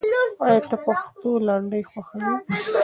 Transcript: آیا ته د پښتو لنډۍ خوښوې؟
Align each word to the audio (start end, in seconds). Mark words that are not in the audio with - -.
آیا 0.45 0.59
ته 0.69 0.75
د 0.79 0.81
پښتو 0.85 1.31
لنډۍ 1.47 1.81
خوښوې؟ 1.89 2.31